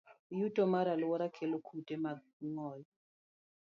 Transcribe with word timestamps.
Yuto 0.39 0.61
mar 0.73 0.87
alwora 0.93 1.25
kelo 1.35 1.57
kute 1.67 1.95
mag 2.03 2.19
ng'ol. 2.53 2.81